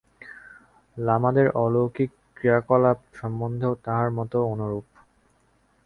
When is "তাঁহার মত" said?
3.85-4.33